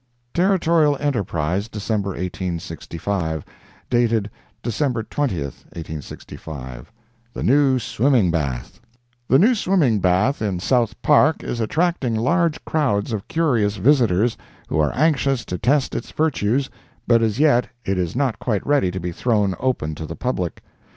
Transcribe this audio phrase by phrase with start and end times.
[0.33, 3.45] Territorial Enterprise, December 1865
[3.87, 4.31] [dated
[4.63, 6.91] December 20, 1865]
[7.35, 8.79] THE NEW SWIMMING BATH
[9.27, 14.35] The new swimming bath in South Park is attracting large crowds of curious visitors,
[14.69, 16.67] who are anxious to test its virtues,
[17.05, 20.63] but as yet it is not quite ready to be thrown open to the public.